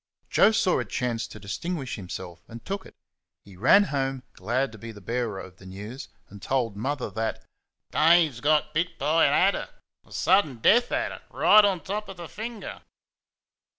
[0.31, 2.95] Joe saw a chance to distinguish himself, and took it.
[3.45, 7.45] He ran home, glad to be the bearer of the news, and told Mother that
[7.91, 9.69] "Dave's got bit by a adder
[10.03, 12.81] a sudden death adder right on top o' the finger."